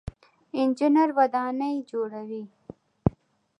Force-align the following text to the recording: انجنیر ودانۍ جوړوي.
انجنیر 0.59 1.09
ودانۍ 1.17 1.75
جوړوي. 1.89 2.43